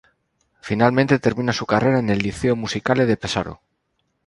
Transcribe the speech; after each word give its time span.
Finalmente 0.63 1.19
termina 1.19 1.53
su 1.53 1.67
carrera 1.67 1.99
en 1.99 2.09
el 2.09 2.17
Liceo 2.17 2.55
musicale 2.55 3.05
de 3.05 3.17
Pesaro. 3.17 3.61